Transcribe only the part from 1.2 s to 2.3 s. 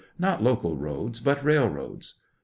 railroads.